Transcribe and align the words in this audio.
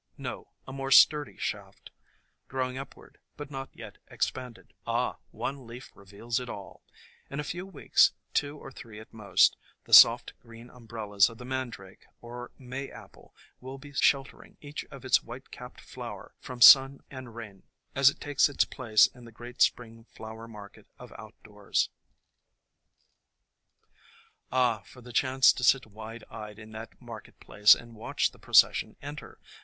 No; 0.17 0.47
a 0.67 0.73
more 0.73 0.89
sturdy 0.89 1.37
shaft, 1.37 1.91
growing 2.47 2.75
upward, 2.75 3.19
but 3.37 3.51
not 3.51 3.69
yet 3.71 3.99
expanded. 4.07 4.73
Ah, 4.87 5.17
one 5.29 5.67
leaf 5.67 5.91
reveals 5.93 6.39
it 6.39 6.49
all! 6.49 6.83
In 7.29 7.39
a 7.39 7.43
few 7.43 7.67
weeks, 7.67 8.11
two 8.33 8.57
or 8.57 8.71
three 8.71 8.99
at 8.99 9.13
most, 9.13 9.57
the 9.83 9.93
soft 9.93 10.33
green 10.39 10.71
umbrellas 10.71 11.29
of 11.29 11.37
the 11.37 11.45
Mandrake 11.45 12.07
or 12.19 12.49
May 12.57 12.89
Apple 12.89 13.35
will 13.59 13.77
be 13.77 13.93
sheltering 13.93 14.57
each 14.59 14.83
its 14.91 15.21
white 15.21 15.51
capped 15.51 15.79
flower 15.81 16.33
from 16.39 16.61
sun 16.61 17.01
and 17.11 17.35
rain, 17.35 17.61
as 17.93 18.09
it 18.09 18.19
takes 18.19 18.49
its 18.49 18.65
place 18.65 19.05
in 19.05 19.25
the 19.25 19.31
great 19.31 19.61
spring 19.61 20.05
flower 20.05 20.47
market 20.47 20.87
of 20.97 21.13
outdoors. 21.15 21.89
24 24.49 24.49
THE 24.49 24.49
COMING 24.49 24.49
OF 24.49 24.49
SPRING 24.49 24.61
Ah, 24.63 24.77
for 24.91 25.01
the 25.01 25.13
chance 25.13 25.53
to 25.53 25.63
sit 25.63 25.85
wide 25.85 26.23
eyed 26.31 26.57
in 26.57 26.71
that 26.71 26.99
mar 26.99 27.21
ket 27.21 27.39
place 27.39 27.75
and 27.75 27.93
watch 27.93 28.31
the 28.31 28.39
procession 28.39 28.95
enter! 29.03 29.37